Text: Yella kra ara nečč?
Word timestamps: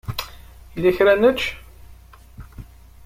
Yella 0.73 0.91
kra 0.95 1.09
ara 1.11 1.21
nečč? 1.23 1.41